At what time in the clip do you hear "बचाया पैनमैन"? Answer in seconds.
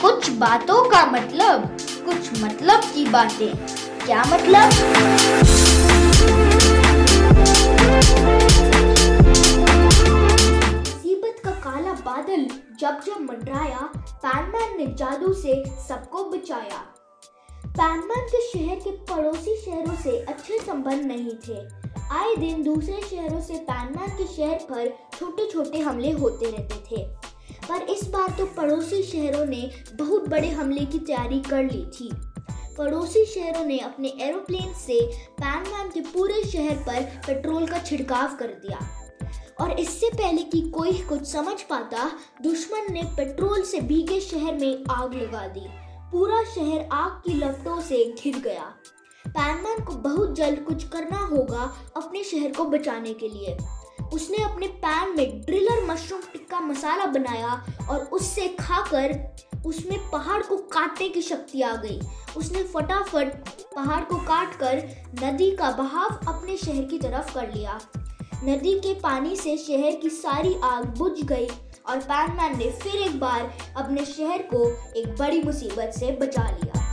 16.24-18.26